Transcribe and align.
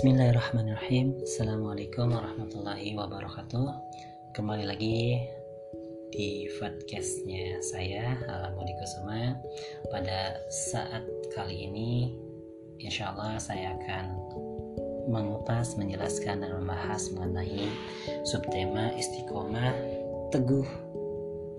Bismillahirrahmanirrahim. 0.00 1.12
Assalamualaikum 1.28 2.08
warahmatullahi 2.08 2.96
wabarakatuh. 2.96 3.68
Kembali 4.32 4.64
lagi 4.64 5.20
di 6.08 6.48
podcastnya 6.56 7.60
saya 7.60 8.16
Alamudi 8.24 8.72
Pada 9.92 10.40
saat 10.48 11.04
kali 11.36 11.68
ini 11.68 12.16
Insya 12.80 13.12
Allah 13.12 13.36
saya 13.36 13.76
akan 13.76 14.04
mengupas, 15.12 15.76
menjelaskan 15.76 16.48
dan 16.48 16.56
membahas 16.56 17.12
mengenai 17.12 17.68
subtema 18.24 18.96
istiqomah 18.96 19.76
teguh 20.32 20.64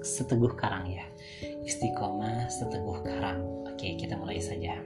seteguh 0.01 0.57
karang 0.57 0.89
ya. 0.89 1.05
Istiqomah 1.61 2.49
seteguh 2.49 3.05
karang. 3.05 3.69
Oke 3.69 4.01
kita 4.01 4.17
mulai 4.17 4.41
saja 4.41 4.81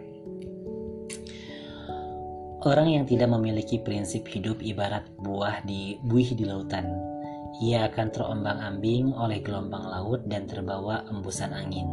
Orang 2.65 2.89
yang 2.89 3.05
tidak 3.05 3.29
memiliki 3.29 3.77
prinsip 3.77 4.25
hidup 4.25 4.57
ibarat 4.57 5.05
buah 5.21 5.61
di 5.69 6.01
buih 6.01 6.33
di 6.33 6.49
lautan. 6.49 6.89
Ia 7.61 7.85
akan 7.93 8.09
terombang-ambing 8.09 9.13
oleh 9.13 9.37
gelombang 9.45 9.85
laut 9.85 10.25
dan 10.25 10.49
terbawa 10.49 11.05
embusan 11.05 11.53
angin. 11.53 11.85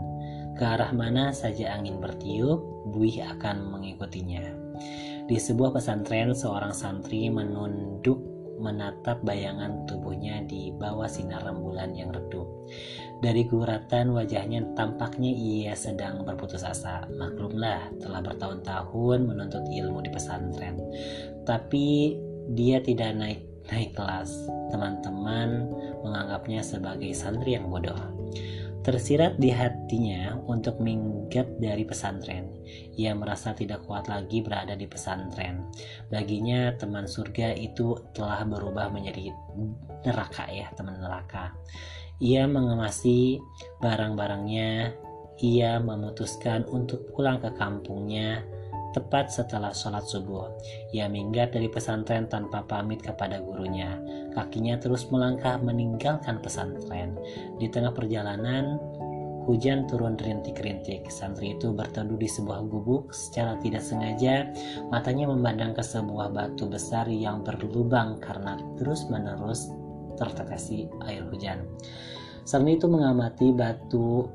Ke 0.57 0.65
arah 0.65 0.89
mana 0.97 1.29
saja 1.29 1.77
angin 1.77 2.01
bertiup, 2.01 2.89
buih 2.89 3.21
akan 3.21 3.69
mengikutinya. 3.69 4.49
Di 5.29 5.37
sebuah 5.37 5.77
pesantren, 5.77 6.33
seorang 6.33 6.73
santri 6.73 7.29
menunduk 7.29 8.32
menatap 8.63 9.19
bayangan 9.27 9.83
tubuhnya 9.91 10.47
di 10.47 10.71
bawah 10.71 11.11
sinar 11.11 11.43
rembulan 11.43 11.91
yang 11.93 12.15
redup. 12.15 12.47
Dari 13.19 13.47
guratan 13.47 14.15
wajahnya 14.15 14.75
tampaknya 14.79 15.31
ia 15.31 15.75
sedang 15.75 16.23
berputus 16.23 16.63
asa. 16.63 17.07
Maklumlah, 17.11 17.99
telah 17.99 18.23
bertahun-tahun 18.23 19.19
menuntut 19.27 19.67
ilmu 19.67 20.03
di 20.07 20.11
pesantren. 20.11 20.79
Tapi 21.43 22.19
dia 22.55 22.79
tidak 22.83 23.15
naik 23.19 23.41
naik 23.71 23.95
kelas. 23.95 24.51
Teman-teman 24.75 25.71
menganggapnya 26.03 26.67
sebagai 26.67 27.15
santri 27.15 27.55
yang 27.55 27.71
bodoh. 27.71 27.99
Tersirat 28.83 29.39
di 29.39 29.55
hatinya 29.55 30.35
untuk 30.51 30.83
minggat 30.83 31.47
dari 31.63 31.87
pesantren. 31.87 32.51
Ia 32.99 33.15
merasa 33.15 33.55
tidak 33.55 33.87
kuat 33.87 34.11
lagi 34.11 34.43
berada 34.43 34.75
di 34.75 34.91
pesantren. 34.91 35.71
Baginya 36.11 36.75
teman 36.75 37.07
surga 37.07 37.55
itu 37.55 37.95
telah 38.11 38.43
berubah 38.43 38.91
menjadi 38.91 39.31
neraka 40.03 40.51
ya, 40.51 40.67
teman 40.75 40.99
neraka. 40.99 41.55
Ia 42.19 42.51
mengemasi 42.51 43.39
barang-barangnya. 43.79 44.99
Ia 45.43 45.79
memutuskan 45.79 46.67
untuk 46.67 47.11
pulang 47.15 47.39
ke 47.39 47.55
kampungnya 47.55 48.43
tepat 48.93 49.33
setelah 49.33 49.73
sholat 49.73 50.05
subuh. 50.05 50.53
Ia 50.93 51.09
minggat 51.09 51.57
dari 51.57 51.67
pesantren 51.67 52.29
tanpa 52.29 52.63
pamit 52.65 53.01
kepada 53.01 53.41
gurunya. 53.41 53.99
Kakinya 54.37 54.79
terus 54.79 55.09
melangkah 55.09 55.59
meninggalkan 55.59 56.39
pesantren. 56.45 57.17
Di 57.57 57.67
tengah 57.73 57.91
perjalanan, 57.97 58.77
hujan 59.49 59.91
turun 59.91 60.15
rintik-rintik. 60.15 61.11
Santri 61.11 61.59
itu 61.59 61.75
berteduh 61.75 62.17
di 62.17 62.29
sebuah 62.31 62.63
gubuk. 62.71 63.11
Secara 63.11 63.59
tidak 63.59 63.83
sengaja, 63.83 64.49
matanya 64.93 65.29
memandang 65.29 65.75
ke 65.75 65.83
sebuah 65.83 66.31
batu 66.31 66.71
besar 66.71 67.11
yang 67.11 67.43
berlubang 67.43 68.23
karena 68.23 68.61
terus-menerus 68.79 69.73
tertetesi 70.15 70.87
air 71.09 71.27
hujan. 71.27 71.65
Santri 72.43 72.75
itu 72.79 72.91
mengamati 72.91 73.55
batu 73.55 74.27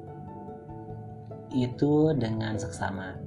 itu 1.65 2.13
dengan 2.13 2.59
seksama. 2.59 3.17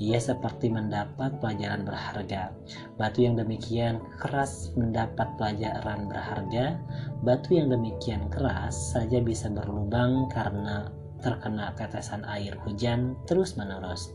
Ia 0.00 0.16
seperti 0.16 0.72
mendapat 0.72 1.42
pelajaran 1.44 1.84
berharga. 1.84 2.56
Batu 2.96 3.20
yang 3.20 3.36
demikian 3.36 4.00
keras 4.16 4.72
mendapat 4.72 5.28
pelajaran 5.36 6.08
berharga. 6.08 6.80
Batu 7.20 7.60
yang 7.60 7.68
demikian 7.68 8.32
keras 8.32 8.96
saja 8.96 9.20
bisa 9.20 9.52
berlubang 9.52 10.32
karena 10.32 10.88
terkena 11.20 11.76
tetesan 11.76 12.24
air 12.24 12.56
hujan 12.64 13.12
terus-menerus. 13.28 14.08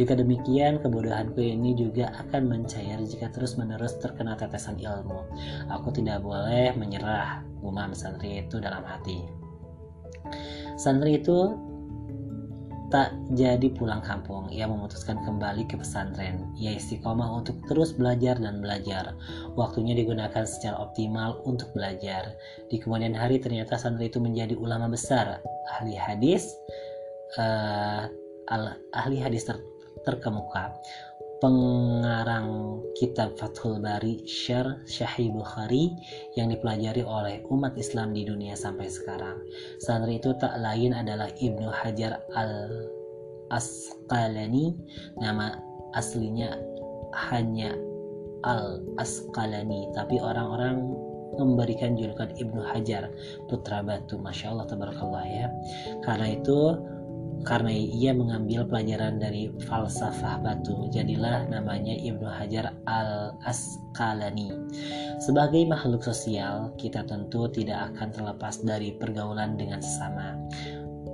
Jika 0.00 0.16
demikian, 0.16 0.80
kebodohanku 0.80 1.44
ini 1.44 1.76
juga 1.76 2.08
akan 2.24 2.48
mencair 2.48 2.96
jika 3.04 3.28
terus-menerus 3.28 4.00
terkena 4.00 4.32
tetesan 4.32 4.80
ilmu. 4.80 5.28
Aku 5.68 5.92
tidak 5.92 6.24
boleh 6.24 6.72
menyerah, 6.72 7.44
gumam 7.60 7.92
santri 7.92 8.48
itu 8.48 8.56
dalam 8.58 8.80
hati. 8.80 9.28
Santri 10.80 11.20
itu 11.20 11.67
tak 12.88 13.12
jadi 13.36 13.68
pulang 13.76 14.00
kampung. 14.00 14.48
Ia 14.48 14.64
memutuskan 14.64 15.20
kembali 15.24 15.68
ke 15.68 15.76
pesantren. 15.76 16.48
Ia 16.56 16.76
istiqomah 16.80 17.28
untuk 17.44 17.60
terus 17.68 17.92
belajar 17.92 18.40
dan 18.40 18.64
belajar. 18.64 19.12
Waktunya 19.54 19.92
digunakan 19.92 20.44
secara 20.48 20.80
optimal 20.80 21.44
untuk 21.44 21.72
belajar. 21.76 22.32
Di 22.72 22.80
kemudian 22.80 23.12
hari 23.12 23.40
ternyata 23.40 23.76
santri 23.76 24.08
itu 24.08 24.20
menjadi 24.20 24.56
ulama 24.56 24.88
besar, 24.88 25.40
ahli 25.76 25.94
hadis, 25.96 26.56
uh, 27.36 28.08
ahli 28.96 29.16
hadis 29.20 29.44
ter 29.44 29.60
terkemuka 30.06 30.72
pengarang 31.38 32.82
kitab 32.98 33.38
Fathul 33.38 33.78
Bari 33.78 34.26
Syar 34.26 34.82
Syahih 34.90 35.30
Bukhari 35.30 35.94
yang 36.34 36.50
dipelajari 36.50 37.06
oleh 37.06 37.46
umat 37.50 37.78
Islam 37.78 38.10
di 38.10 38.26
dunia 38.26 38.58
sampai 38.58 38.90
sekarang. 38.90 39.38
Santri 39.78 40.18
itu 40.18 40.34
tak 40.42 40.58
lain 40.58 40.94
adalah 40.94 41.30
Ibnu 41.38 41.70
Hajar 41.70 42.18
al 42.34 42.68
Asqalani, 43.48 44.76
nama 45.16 45.56
aslinya 45.96 46.52
hanya 47.30 47.72
al 48.44 48.84
Asqalani, 49.00 49.88
tapi 49.96 50.20
orang-orang 50.20 50.84
memberikan 51.38 51.94
julukan 51.94 52.34
Ibnu 52.34 52.60
Hajar 52.66 53.08
putra 53.46 53.80
batu, 53.86 54.18
masya 54.18 54.50
Allah 54.52 54.66
tabarakallah 54.66 55.24
ya. 55.24 55.46
Karena 56.02 56.34
itu 56.34 56.76
karena 57.46 57.70
ia 57.70 58.10
mengambil 58.16 58.66
pelajaran 58.66 59.22
dari 59.22 59.52
falsafah 59.66 60.42
batu 60.42 60.90
jadilah 60.90 61.46
namanya 61.46 61.94
Ibnu 61.94 62.26
Hajar 62.26 62.74
al-Asqalani. 62.88 64.50
Sebagai 65.22 65.66
makhluk 65.66 66.02
sosial 66.02 66.74
kita 66.78 67.06
tentu 67.06 67.50
tidak 67.50 67.94
akan 67.94 68.08
terlepas 68.10 68.62
dari 68.62 68.94
pergaulan 68.94 69.54
dengan 69.58 69.82
sesama. 69.82 70.34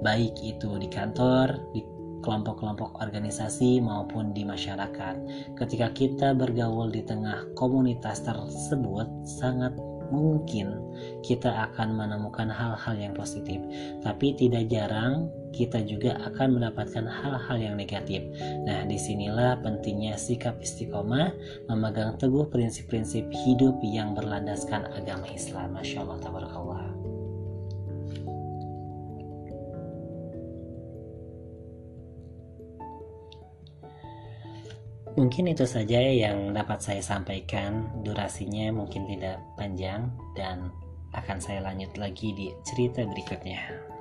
Baik 0.04 0.36
itu 0.44 0.76
di 0.76 0.88
kantor 0.92 1.56
di 1.72 1.80
kelompok-kelompok 2.24 3.04
organisasi 3.04 3.84
maupun 3.84 4.32
di 4.32 4.48
masyarakat. 4.48 5.16
Ketika 5.60 5.92
kita 5.92 6.32
bergaul 6.32 6.88
di 6.88 7.04
tengah 7.04 7.44
komunitas 7.52 8.24
tersebut 8.24 9.04
sangat 9.28 9.76
mungkin 10.08 10.80
kita 11.20 11.68
akan 11.68 11.96
menemukan 11.96 12.48
hal-hal 12.48 12.96
yang 12.96 13.12
positif, 13.12 13.60
tapi 14.00 14.32
tidak 14.36 14.72
jarang 14.72 15.28
kita 15.54 15.86
juga 15.86 16.18
akan 16.26 16.58
mendapatkan 16.58 17.06
hal-hal 17.06 17.56
yang 17.62 17.74
negatif. 17.78 18.26
Nah, 18.66 18.82
di 18.84 18.98
sinilah 18.98 19.62
pentingnya 19.62 20.18
sikap 20.18 20.58
istiqomah 20.58 21.30
memegang 21.70 22.18
teguh 22.18 22.50
prinsip-prinsip 22.50 23.30
hidup 23.30 23.78
yang 23.86 24.18
berlandaskan 24.18 24.90
agama 24.90 25.30
Islam. 25.30 25.78
Masya 25.78 26.02
Allah, 26.02 26.18
tabarakallah. 26.18 26.84
Mungkin 35.14 35.46
itu 35.46 35.62
saja 35.62 36.02
yang 36.02 36.50
dapat 36.50 36.82
saya 36.82 36.98
sampaikan. 36.98 37.86
Durasinya 38.02 38.74
mungkin 38.74 39.06
tidak 39.06 39.38
panjang 39.54 40.10
dan 40.34 40.74
akan 41.14 41.38
saya 41.38 41.62
lanjut 41.62 41.94
lagi 41.94 42.34
di 42.34 42.50
cerita 42.66 43.06
berikutnya. 43.06 43.93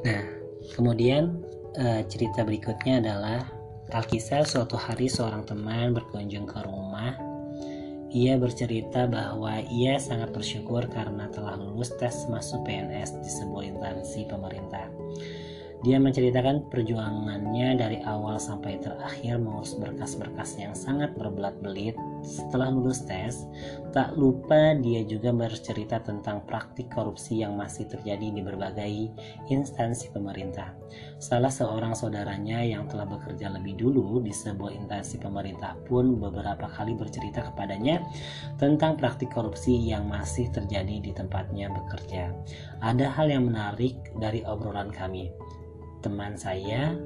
Nah, 0.00 0.22
kemudian 0.72 1.44
eh, 1.76 2.02
cerita 2.08 2.40
berikutnya 2.44 3.04
adalah 3.04 3.60
Alkisah 3.90 4.46
suatu 4.46 4.78
hari 4.78 5.10
seorang 5.10 5.42
teman 5.42 5.90
berkunjung 5.90 6.46
ke 6.46 6.62
rumah. 6.62 7.10
Ia 8.10 8.38
bercerita 8.38 9.06
bahwa 9.10 9.58
ia 9.66 9.98
sangat 9.98 10.30
bersyukur 10.30 10.86
karena 10.90 11.26
telah 11.30 11.58
lulus 11.58 11.90
tes 11.98 12.26
masuk 12.30 12.62
PNS 12.66 13.18
di 13.22 13.30
sebuah 13.30 13.66
instansi 13.66 14.30
pemerintah. 14.30 14.86
Dia 15.82 15.98
menceritakan 15.98 16.70
perjuangannya 16.70 17.82
dari 17.82 17.98
awal 18.06 18.38
sampai 18.38 18.78
terakhir 18.78 19.42
mengurus 19.42 19.74
berkas-berkas 19.74 20.54
yang 20.54 20.74
sangat 20.76 21.16
berbelat-belit. 21.18 21.98
Setelah 22.20 22.68
lulus 22.72 23.04
tes, 23.08 23.48
tak 23.90 24.14
lupa 24.14 24.76
dia 24.78 25.02
juga 25.02 25.34
bercerita 25.34 25.98
tentang 25.98 26.44
praktik 26.44 26.92
korupsi 26.92 27.40
yang 27.40 27.56
masih 27.56 27.88
terjadi 27.90 28.30
di 28.30 28.40
berbagai 28.44 28.92
instansi 29.48 30.12
pemerintah. 30.12 30.76
Salah 31.18 31.50
seorang 31.50 31.96
saudaranya 31.96 32.62
yang 32.62 32.86
telah 32.86 33.08
bekerja 33.08 33.50
lebih 33.50 33.80
dulu 33.80 34.20
di 34.20 34.30
sebuah 34.30 34.72
instansi 34.74 35.16
pemerintah 35.18 35.74
pun 35.88 36.20
beberapa 36.20 36.68
kali 36.70 36.94
bercerita 36.94 37.50
kepadanya 37.52 38.04
tentang 38.60 39.00
praktik 39.00 39.32
korupsi 39.32 39.74
yang 39.76 40.06
masih 40.06 40.48
terjadi 40.52 41.02
di 41.02 41.12
tempatnya 41.14 41.72
bekerja. 41.72 42.32
Ada 42.84 43.10
hal 43.10 43.32
yang 43.32 43.48
menarik 43.48 43.96
dari 44.18 44.44
obrolan 44.44 44.92
kami 44.92 45.32
teman 46.02 46.36
saya 46.36 46.96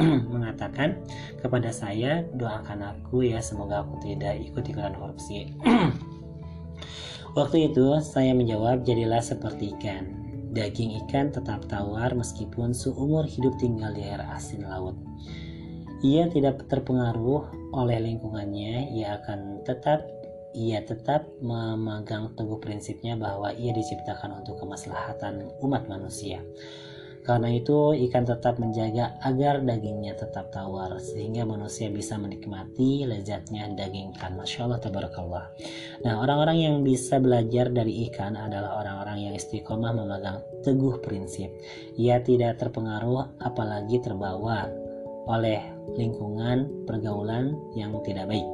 mengatakan 0.32 1.04
kepada 1.38 1.68
saya 1.70 2.24
doakan 2.32 2.96
aku 2.96 3.28
ya 3.28 3.44
semoga 3.44 3.84
aku 3.84 4.00
tidak 4.00 4.40
ikut-ikutan 4.40 4.96
korupsi. 4.96 5.52
Waktu 7.38 7.70
itu 7.70 8.00
saya 8.00 8.32
menjawab 8.32 8.82
jadilah 8.88 9.20
seperti 9.20 9.76
ikan. 9.78 10.16
Daging 10.48 10.96
ikan 11.06 11.28
tetap 11.28 11.68
tawar 11.68 12.16
meskipun 12.16 12.72
seumur 12.72 13.28
hidup 13.28 13.54
tinggal 13.60 13.92
di 13.92 14.02
air 14.02 14.24
asin 14.32 14.64
laut. 14.64 14.96
Ia 16.00 16.30
tidak 16.32 16.66
terpengaruh 16.72 17.74
oleh 17.74 17.98
lingkungannya, 18.00 18.96
ia 18.96 19.18
akan 19.20 19.66
tetap 19.66 20.06
ia 20.56 20.80
tetap 20.80 21.28
memegang 21.44 22.32
teguh 22.32 22.56
prinsipnya 22.58 23.14
bahwa 23.14 23.52
ia 23.52 23.70
diciptakan 23.76 24.40
untuk 24.42 24.58
kemaslahatan 24.64 25.52
umat 25.60 25.84
manusia. 25.86 26.40
Karena 27.28 27.52
itu, 27.52 27.92
ikan 28.08 28.24
tetap 28.24 28.56
menjaga 28.56 29.20
agar 29.20 29.60
dagingnya 29.60 30.16
tetap 30.16 30.48
tawar, 30.48 30.96
sehingga 30.96 31.44
manusia 31.44 31.92
bisa 31.92 32.16
menikmati 32.16 33.04
lezatnya 33.04 33.68
daging 33.68 34.16
ikan. 34.16 34.32
Masya 34.40 34.64
Allah, 34.64 34.80
tabarakallah. 34.80 35.44
Nah, 36.08 36.24
orang-orang 36.24 36.56
yang 36.64 36.76
bisa 36.80 37.20
belajar 37.20 37.68
dari 37.68 38.08
ikan 38.08 38.32
adalah 38.32 38.80
orang-orang 38.80 39.28
yang 39.28 39.34
istiqomah 39.36 39.92
memegang 39.92 40.40
teguh 40.64 41.04
prinsip. 41.04 41.52
Ia 42.00 42.24
tidak 42.24 42.64
terpengaruh, 42.64 43.44
apalagi 43.44 44.00
terbawa 44.00 44.72
oleh 45.28 45.60
lingkungan 46.00 46.88
pergaulan 46.88 47.52
yang 47.76 47.92
tidak 48.08 48.32
baik. 48.32 48.48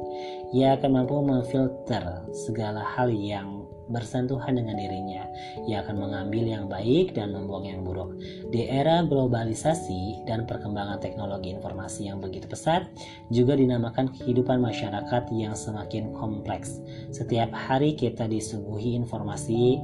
Ia 0.51 0.75
akan 0.75 0.91
mampu 0.91 1.15
memfilter 1.23 2.27
segala 2.35 2.83
hal 2.83 3.07
yang 3.07 3.63
bersentuhan 3.89 4.57
dengan 4.57 4.75
dirinya. 4.77 5.23
Ia 5.69 5.85
akan 5.85 5.95
mengambil 5.97 6.43
yang 6.45 6.65
baik 6.65 7.13
dan 7.13 7.33
membuang 7.33 7.65
yang 7.69 7.81
buruk. 7.85 8.17
Di 8.49 8.65
era 8.65 9.05
globalisasi 9.05 10.25
dan 10.25 10.49
perkembangan 10.49 11.01
teknologi 11.01 11.53
informasi 11.53 12.09
yang 12.09 12.21
begitu 12.21 12.49
pesat, 12.49 12.89
juga 13.29 13.57
dinamakan 13.57 14.09
kehidupan 14.13 14.61
masyarakat 14.61 15.23
yang 15.33 15.53
semakin 15.53 16.13
kompleks. 16.13 16.81
Setiap 17.13 17.53
hari 17.53 17.93
kita 17.93 18.25
disuguhi 18.25 18.97
informasi 18.97 19.79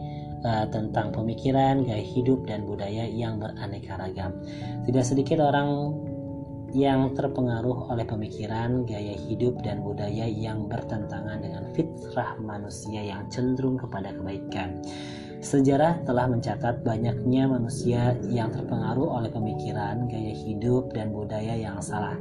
uh, 0.45 0.65
tentang 0.69 1.13
pemikiran, 1.13 1.85
gaya 1.85 2.01
hidup, 2.01 2.45
dan 2.49 2.65
budaya 2.65 3.05
yang 3.05 3.37
beraneka 3.37 3.97
ragam. 3.97 4.33
Tidak 4.85 5.05
sedikit 5.05 5.41
orang 5.41 5.93
yang 6.71 7.11
terpengaruh 7.11 7.91
oleh 7.91 8.07
pemikiran, 8.07 8.87
gaya 8.87 9.15
hidup, 9.27 9.59
dan 9.63 9.83
budaya 9.83 10.27
yang 10.27 10.71
bertentangan 10.71 11.43
dengan 11.43 11.67
fitrah 11.75 12.39
manusia 12.39 13.03
yang 13.03 13.27
cenderung 13.27 13.75
kepada 13.75 14.15
kebaikan. 14.15 14.79
Sejarah 15.41 16.05
telah 16.05 16.29
mencatat 16.29 16.85
banyaknya 16.85 17.49
manusia 17.49 18.13
yang 18.29 18.53
terpengaruh 18.53 19.09
oleh 19.09 19.33
pemikiran, 19.33 20.05
gaya 20.05 20.37
hidup, 20.37 20.93
dan 20.93 21.09
budaya 21.09 21.57
yang 21.57 21.81
salah. 21.81 22.13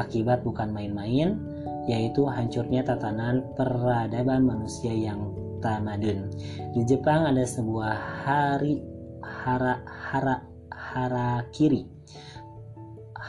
Akibat 0.00 0.40
bukan 0.40 0.72
main-main, 0.72 1.36
yaitu 1.84 2.24
hancurnya 2.24 2.80
tatanan 2.80 3.44
peradaban 3.54 4.48
manusia 4.48 4.90
yang 4.90 5.36
tamadun. 5.60 6.32
Di 6.72 6.82
Jepang 6.88 7.28
ada 7.28 7.44
sebuah 7.44 8.24
hari 8.24 8.80
hara 9.20 9.84
hara 9.86 10.42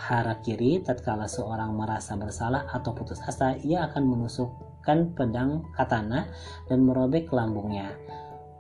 harakiri 0.04 0.84
tatkala 0.84 1.32
seorang 1.32 1.72
merasa 1.72 2.20
bersalah 2.20 2.68
atau 2.68 2.92
putus 2.92 3.24
asa 3.24 3.56
ia 3.64 3.88
akan 3.88 4.04
menusukkan 4.04 5.16
pedang 5.16 5.64
katana 5.80 6.28
dan 6.68 6.84
merobek 6.84 7.32
lambungnya. 7.32 7.96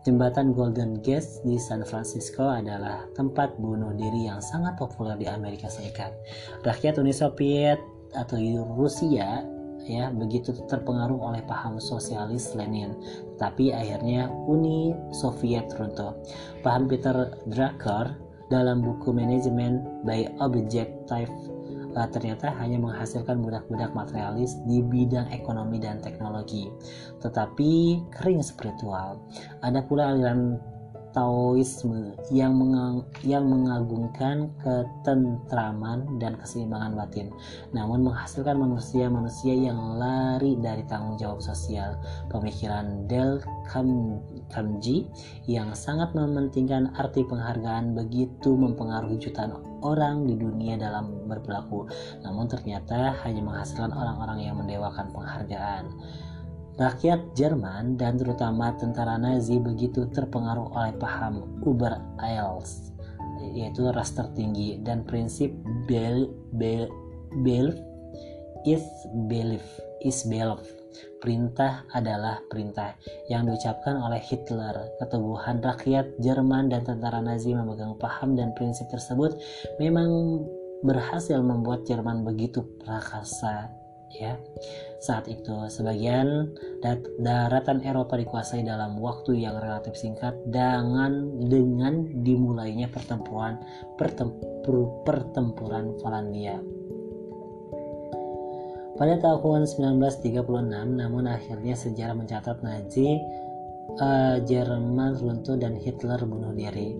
Jembatan 0.03 0.51
Golden 0.51 0.99
Gate 0.99 1.43
di 1.47 1.55
San 1.55 1.79
Francisco 1.87 2.51
adalah 2.51 3.07
tempat 3.15 3.55
bunuh 3.55 3.95
diri 3.95 4.27
yang 4.27 4.43
sangat 4.43 4.75
populer 4.75 5.15
di 5.15 5.27
Amerika 5.31 5.71
Serikat. 5.71 6.11
Rakyat 6.59 6.99
Uni 6.99 7.15
Soviet 7.15 7.79
atau 8.11 8.35
Rusia 8.75 9.47
ya 9.83 10.07
begitu 10.11 10.55
terpengaruh 10.67 11.19
oleh 11.19 11.41
paham 11.47 11.79
sosialis 11.79 12.51
Lenin. 12.55 12.95
Tapi 13.39 13.71
akhirnya 13.71 14.27
Uni 14.27 14.91
Soviet 15.15 15.71
runtuh. 15.75 16.15
Paham 16.63 16.87
Peter 16.87 17.39
Drucker 17.47 18.22
dalam 18.53 18.85
buku 18.85 19.09
manajemen 19.09 19.81
by 20.05 20.29
Objective 20.37 21.33
uh, 21.97 22.07
ternyata 22.09 22.53
hanya 22.61 22.77
menghasilkan 22.81 23.41
budak-budak 23.41 23.93
materialis 23.93 24.57
di 24.69 24.81
bidang 24.81 25.29
ekonomi 25.33 25.81
dan 25.81 26.01
teknologi, 26.01 26.69
tetapi 27.21 28.01
kering 28.13 28.45
spiritual. 28.45 29.21
Ada 29.65 29.81
pula 29.85 30.13
aliran 30.13 30.61
Taoisme 31.13 32.17
yang, 32.33 32.57
mengang, 32.57 33.05
yang 33.21 33.45
mengagungkan 33.45 34.49
ketentraman 34.65 36.17
dan 36.17 36.33
keseimbangan 36.41 36.97
batin, 36.97 37.29
namun 37.69 38.01
menghasilkan 38.01 38.57
manusia-manusia 38.57 39.53
yang 39.53 39.77
lari 40.01 40.57
dari 40.57 40.81
tanggung 40.89 41.21
jawab 41.21 41.37
sosial. 41.37 42.01
Pemikiran 42.33 43.05
Del 43.05 43.45
Kamji 44.51 45.07
yang 45.47 45.71
sangat 45.77 46.11
mementingkan 46.17 46.91
arti 46.97 47.23
penghargaan 47.23 47.95
begitu 47.95 48.55
mempengaruhi 48.57 49.21
jutaan 49.21 49.55
orang 49.83 50.27
di 50.27 50.35
dunia 50.39 50.79
dalam 50.79 51.27
berperilaku, 51.27 51.87
namun 52.23 52.47
ternyata 52.47 53.15
hanya 53.23 53.41
menghasilkan 53.43 53.91
orang-orang 53.91 54.39
yang 54.43 54.55
mendewakan 54.59 55.11
penghargaan. 55.11 55.85
Rakyat 56.73 57.37
Jerman 57.37 58.01
dan 58.01 58.17
terutama 58.17 58.73
tentara 58.73 59.21
Nazi 59.21 59.61
begitu 59.61 60.09
terpengaruh 60.09 60.73
oleh 60.73 60.93
paham 60.97 61.61
Uber 61.61 62.01
Als 62.17 62.89
yaitu 63.53 63.91
ras 63.91 64.15
tertinggi 64.15 64.79
dan 64.81 65.03
prinsip 65.03 65.51
Bel, 65.85 66.31
Bel, 66.55 66.89
Bel 67.45 67.75
is 68.63 68.83
belief 69.27 69.65
is 70.01 70.23
belief 70.25 70.82
perintah 71.21 71.85
adalah 71.93 72.41
perintah 72.47 72.97
yang 73.31 73.47
diucapkan 73.47 73.97
oleh 73.97 74.19
Hitler 74.21 74.97
keteguhan 74.99 75.63
rakyat 75.63 76.19
Jerman 76.19 76.69
dan 76.69 76.83
tentara 76.83 77.19
Nazi 77.23 77.53
memegang 77.53 77.97
paham 77.97 78.35
dan 78.37 78.51
prinsip 78.53 78.89
tersebut 78.89 79.37
memang 79.77 80.09
berhasil 80.83 81.39
membuat 81.39 81.87
Jerman 81.87 82.27
begitu 82.27 82.61
prakasa 82.83 83.71
ya. 84.13 84.37
Saat 85.03 85.27
itu, 85.27 85.67
sebagian 85.67 86.53
daratan 87.19 87.83
Eropa 87.83 88.15
dikuasai 88.15 88.63
dalam 88.63 88.95
waktu 88.95 89.43
yang 89.43 89.59
relatif 89.59 89.99
singkat 89.99 90.31
dengan 90.47 91.43
dengan 91.51 92.07
dimulainya 92.23 92.87
pertempuran 92.87 93.59
pertempur, 93.99 95.03
pertempuran 95.03 95.97
Polandia. 95.99 96.61
Pada 98.93 99.17
tahun 99.17 99.65
1936, 99.65 100.45
namun 100.69 101.25
akhirnya 101.25 101.73
sejarah 101.73 102.13
mencatat 102.13 102.61
Nazi 102.61 103.17
uh, 103.97 104.37
Jerman 104.45 105.17
runtuh 105.17 105.57
dan 105.57 105.73
Hitler 105.81 106.21
bunuh 106.29 106.53
diri. 106.53 106.93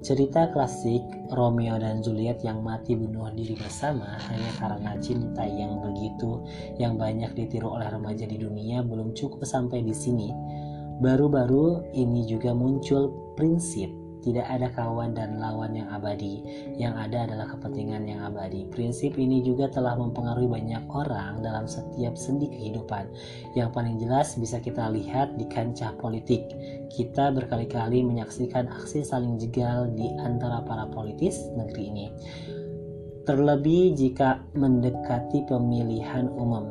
Cerita 0.00 0.48
klasik 0.48 1.04
Romeo 1.36 1.76
dan 1.76 2.00
Juliet 2.00 2.40
yang 2.40 2.64
mati 2.64 2.96
bunuh 2.96 3.28
diri 3.36 3.52
bersama 3.52 4.16
hanya 4.28 4.48
karena 4.56 4.96
cinta 4.96 5.44
yang 5.44 5.76
begitu 5.84 6.40
yang 6.80 6.96
banyak 6.96 7.32
ditiru 7.36 7.68
oleh 7.68 7.88
remaja 7.92 8.24
di 8.24 8.40
dunia 8.40 8.80
belum 8.80 9.12
cukup 9.12 9.44
sampai 9.44 9.84
di 9.84 9.92
sini. 9.92 10.32
Baru-baru 11.04 11.92
ini 11.92 12.24
juga 12.24 12.56
muncul 12.56 13.12
prinsip 13.36 14.05
tidak 14.26 14.50
ada 14.50 14.66
kawan 14.74 15.14
dan 15.14 15.38
lawan 15.38 15.78
yang 15.78 15.86
abadi, 15.94 16.42
yang 16.74 16.98
ada 16.98 17.30
adalah 17.30 17.46
kepentingan 17.54 18.10
yang 18.10 18.26
abadi. 18.26 18.66
Prinsip 18.66 19.14
ini 19.14 19.38
juga 19.46 19.70
telah 19.70 19.94
mempengaruhi 19.94 20.50
banyak 20.50 20.82
orang 20.90 21.46
dalam 21.46 21.70
setiap 21.70 22.18
sendi 22.18 22.50
kehidupan. 22.50 23.06
Yang 23.54 23.70
paling 23.70 24.02
jelas 24.02 24.34
bisa 24.34 24.58
kita 24.58 24.90
lihat 24.90 25.38
di 25.38 25.46
kancah 25.46 25.94
politik. 26.02 26.42
Kita 26.90 27.30
berkali-kali 27.30 28.02
menyaksikan 28.02 28.66
aksi 28.66 29.06
saling 29.06 29.38
jegal 29.38 29.86
di 29.94 30.10
antara 30.18 30.58
para 30.66 30.90
politis 30.90 31.46
negeri 31.54 31.84
ini. 31.86 32.06
Terlebih 33.30 33.94
jika 33.94 34.42
mendekati 34.58 35.46
pemilihan 35.46 36.26
umum. 36.34 36.66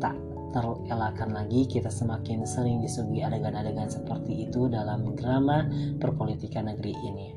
Tak 0.00 0.29
terelakkan 0.50 1.30
lagi 1.30 1.66
kita 1.66 1.88
semakin 1.88 2.42
sering 2.46 2.82
disuguhi 2.82 3.22
adegan-adegan 3.22 3.90
seperti 3.90 4.50
itu 4.50 4.66
dalam 4.66 5.14
drama 5.14 5.66
perpolitikan 5.98 6.70
negeri 6.70 6.94
ini. 7.06 7.28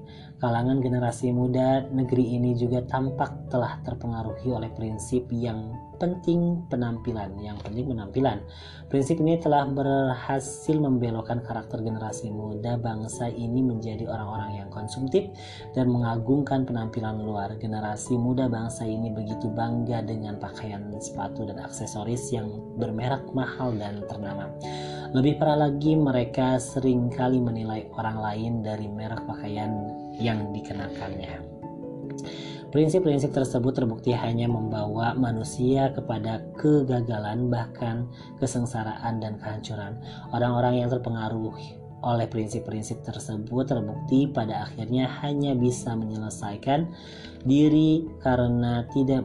Kalangan 0.43 0.83
generasi 0.83 1.31
muda 1.31 1.87
negeri 1.87 2.35
ini 2.35 2.51
juga 2.51 2.83
tampak 2.83 3.47
telah 3.47 3.79
terpengaruhi 3.87 4.51
oleh 4.51 4.67
prinsip 4.75 5.23
yang 5.31 5.71
penting 6.03 6.67
penampilan, 6.67 7.31
yang 7.39 7.55
penting 7.63 7.87
penampilan. 7.87 8.43
Prinsip 8.91 9.23
ini 9.23 9.39
telah 9.39 9.63
berhasil 9.71 10.75
membelokkan 10.75 11.39
karakter 11.47 11.79
generasi 11.79 12.27
muda 12.27 12.75
bangsa 12.75 13.31
ini 13.31 13.63
menjadi 13.63 14.03
orang-orang 14.03 14.59
yang 14.59 14.67
konsumtif 14.67 15.31
dan 15.71 15.87
mengagungkan 15.87 16.67
penampilan 16.67 17.23
luar. 17.23 17.55
Generasi 17.55 18.19
muda 18.19 18.51
bangsa 18.51 18.83
ini 18.83 19.15
begitu 19.15 19.47
bangga 19.47 20.03
dengan 20.03 20.43
pakaian, 20.43 20.91
sepatu 20.99 21.47
dan 21.47 21.63
aksesoris 21.63 22.35
yang 22.35 22.51
bermerek 22.75 23.31
mahal 23.31 23.71
dan 23.79 24.03
ternama. 24.11 24.51
Lebih 25.15 25.39
parah 25.39 25.71
lagi, 25.71 25.95
mereka 25.95 26.59
sering 26.59 27.07
kali 27.07 27.39
menilai 27.39 27.87
orang 27.95 28.19
lain 28.19 28.53
dari 28.59 28.91
merek 28.91 29.23
pakaian 29.23 30.02
yang 30.17 30.51
dikenakannya. 30.53 31.41
Prinsip-prinsip 32.73 33.29
tersebut 33.29 33.69
terbukti 33.77 34.17
hanya 34.17 34.49
membawa 34.49 35.13
manusia 35.13 35.93
kepada 35.93 36.41
kegagalan, 36.57 37.45
bahkan 37.53 38.09
kesengsaraan 38.41 39.21
dan 39.21 39.37
kehancuran. 39.37 40.01
Orang-orang 40.33 40.81
yang 40.81 40.89
terpengaruh 40.89 41.53
oleh 42.03 42.25
prinsip-prinsip 42.25 43.05
tersebut 43.05 43.69
terbukti 43.69 44.25
pada 44.25 44.65
akhirnya 44.65 45.05
hanya 45.21 45.53
bisa 45.53 45.93
menyelesaikan 45.93 46.89
diri 47.45 48.09
karena 48.19 48.89
tidak 48.89 49.23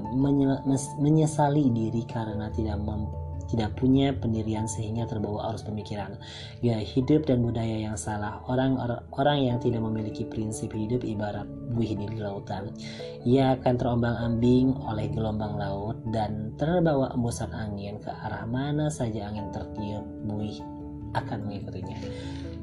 menyesali 1.00 1.72
diri 1.72 2.04
karena 2.04 2.52
tidak 2.52 2.76
mampu 2.78 3.27
tidak 3.48 3.74
punya 3.80 4.12
pendirian 4.12 4.68
sehingga 4.68 5.08
terbawa 5.08 5.52
arus 5.52 5.64
pemikiran, 5.64 6.20
gaya 6.60 6.84
hidup 6.84 7.24
dan 7.24 7.40
budaya 7.40 7.88
yang 7.88 7.96
salah. 7.96 8.44
Orang 8.46 8.76
orang 9.16 9.38
yang 9.40 9.58
tidak 9.58 9.80
memiliki 9.80 10.28
prinsip 10.28 10.70
hidup 10.76 11.02
ibarat 11.02 11.48
buih 11.72 11.96
di 11.96 12.06
lautan. 12.20 12.70
Ia 13.24 13.58
akan 13.58 13.74
terombang-ambing 13.80 14.76
oleh 14.84 15.08
gelombang 15.10 15.56
laut 15.56 15.96
dan 16.12 16.52
terbawa 16.60 17.12
embusan 17.16 17.50
angin 17.56 17.98
ke 17.98 18.12
arah 18.12 18.44
mana 18.44 18.92
saja 18.92 19.28
angin 19.32 19.48
tertiup, 19.50 20.04
buih 20.28 20.60
akan 21.16 21.48
mengikutinya. 21.48 21.98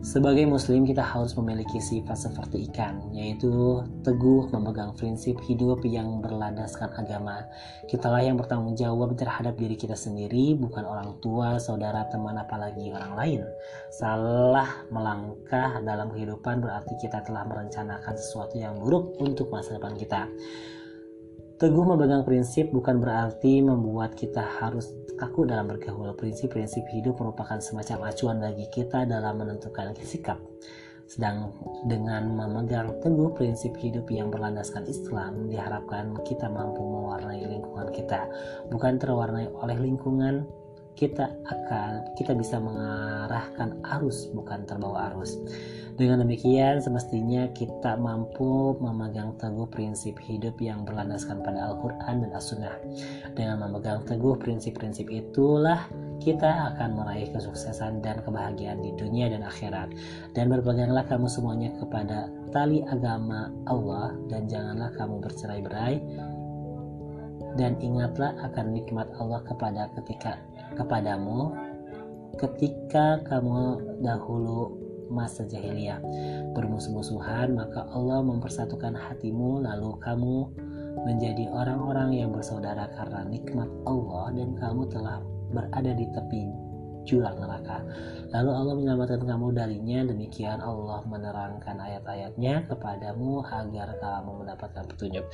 Sebagai 0.06 0.46
muslim 0.46 0.86
kita 0.86 1.02
harus 1.02 1.34
memiliki 1.34 1.82
sifat 1.82 2.30
seperti 2.30 2.70
ikan, 2.70 3.10
yaitu 3.10 3.82
teguh 4.06 4.54
memegang 4.54 4.94
prinsip 4.94 5.34
hidup 5.50 5.82
yang 5.82 6.22
berlandaskan 6.22 6.94
agama. 6.94 7.50
Kitalah 7.90 8.22
yang 8.22 8.38
bertanggung 8.38 8.78
jawab 8.78 9.18
terhadap 9.18 9.58
diri 9.58 9.74
kita 9.74 9.98
sendiri, 9.98 10.54
bukan 10.62 10.86
orang 10.86 11.18
tua, 11.26 11.58
saudara, 11.58 12.06
teman, 12.14 12.38
apalagi 12.38 12.94
orang 12.94 13.18
lain. 13.18 13.42
Salah 13.90 14.86
melangkah 14.94 15.82
dalam 15.82 16.14
kehidupan 16.14 16.62
berarti 16.62 16.94
kita 17.02 17.26
telah 17.26 17.42
merencanakan 17.50 18.14
sesuatu 18.14 18.62
yang 18.62 18.78
buruk 18.78 19.18
untuk 19.18 19.50
masa 19.50 19.82
depan 19.82 19.98
kita. 19.98 20.30
Teguh 21.56 21.88
memegang 21.88 22.28
prinsip 22.28 22.68
bukan 22.76 23.00
berarti 23.00 23.64
membuat 23.64 24.12
kita 24.12 24.44
harus 24.60 24.92
kaku 25.16 25.48
dalam 25.48 25.72
bergaul. 25.72 26.12
Prinsip-prinsip 26.12 26.84
hidup 26.92 27.16
merupakan 27.16 27.56
semacam 27.64 28.12
acuan 28.12 28.44
bagi 28.44 28.68
kita 28.68 29.08
dalam 29.08 29.40
menentukan 29.40 29.96
sikap. 30.04 30.36
Sedang 31.08 31.56
dengan 31.88 32.28
memegang 32.36 33.00
teguh 33.00 33.32
prinsip 33.32 33.72
hidup 33.80 34.04
yang 34.12 34.28
berlandaskan 34.28 34.84
Islam, 34.84 35.48
diharapkan 35.48 36.20
kita 36.28 36.52
mampu 36.52 36.84
mewarnai 36.84 37.48
lingkungan 37.48 37.88
kita, 37.96 38.28
bukan 38.68 39.00
terwarnai 39.00 39.48
oleh 39.56 39.80
lingkungan 39.80 40.44
kita 40.96 41.28
akan 41.44 42.16
kita 42.16 42.32
bisa 42.32 42.58
mengarahkan 42.58 43.76
arus 44.00 44.32
bukan 44.32 44.64
terbawa 44.64 45.12
arus. 45.12 45.36
Dengan 45.96 46.28
demikian 46.28 46.84
semestinya 46.84 47.48
kita 47.56 47.96
mampu 47.96 48.76
memegang 48.84 49.32
teguh 49.40 49.64
prinsip 49.72 50.20
hidup 50.20 50.60
yang 50.60 50.84
berlandaskan 50.84 51.40
pada 51.40 51.72
Al-Quran 51.72 52.20
dan 52.20 52.32
As-Sunnah. 52.36 52.76
Dengan 53.32 53.64
memegang 53.64 54.04
teguh 54.04 54.36
prinsip-prinsip 54.36 55.08
itulah 55.08 55.88
kita 56.20 56.76
akan 56.76 57.00
meraih 57.00 57.32
kesuksesan 57.32 58.04
dan 58.04 58.20
kebahagiaan 58.28 58.84
di 58.84 58.92
dunia 59.00 59.32
dan 59.32 59.48
akhirat. 59.48 59.96
Dan 60.36 60.52
berpeganglah 60.52 61.08
kamu 61.08 61.32
semuanya 61.32 61.72
kepada 61.80 62.28
tali 62.52 62.84
agama 62.92 63.48
Allah 63.64 64.16
dan 64.28 64.52
janganlah 64.52 64.92
kamu 65.00 65.24
bercerai-berai 65.24 65.96
dan 67.56 67.80
ingatlah 67.80 68.36
akan 68.44 68.76
nikmat 68.76 69.08
Allah 69.16 69.40
kepada 69.48 69.88
ketika 69.96 70.36
kepadamu 70.74 71.54
ketika 72.42 73.22
kamu 73.30 73.80
dahulu 74.02 74.82
masa 75.14 75.46
jahiliyah 75.46 76.02
bermusuh-musuhan 76.58 77.54
maka 77.54 77.86
Allah 77.94 78.26
mempersatukan 78.26 78.98
hatimu 78.98 79.62
lalu 79.62 79.94
kamu 80.02 80.50
menjadi 81.06 81.46
orang-orang 81.54 82.18
yang 82.18 82.34
bersaudara 82.34 82.90
karena 82.98 83.22
nikmat 83.30 83.70
Allah 83.86 84.34
dan 84.34 84.58
kamu 84.58 84.90
telah 84.90 85.22
berada 85.54 85.94
di 85.94 86.10
tepi 86.10 86.44
jurang 87.06 87.38
neraka. 87.38 87.86
Lalu 88.34 88.50
Allah 88.52 88.74
menyelamatkan 88.74 89.22
kamu 89.22 89.54
darinya. 89.54 90.00
Demikian 90.10 90.60
Allah 90.60 91.06
menerangkan 91.06 91.78
ayat-ayatnya 91.78 92.66
kepadamu 92.66 93.46
agar 93.46 93.94
kamu 94.02 94.32
mendapatkan 94.42 94.84
petunjuk. 94.90 95.26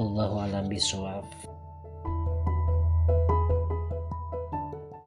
Allahu 0.00 0.40
a'lam 0.48 0.66
bishawab. 0.72 1.28